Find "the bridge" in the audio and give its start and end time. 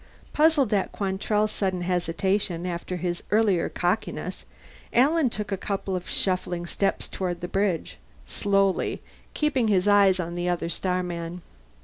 7.41-7.99